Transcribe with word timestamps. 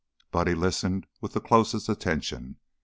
Buddy 0.31 0.55
listened 0.55 1.05
with 1.21 1.33
the 1.33 1.39
closest 1.39 1.87
attention. 1.87 2.55